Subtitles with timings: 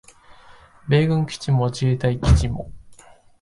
[0.87, 2.71] 米軍基地も自衛隊基地も